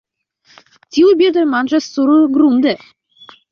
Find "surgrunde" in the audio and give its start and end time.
1.99-2.75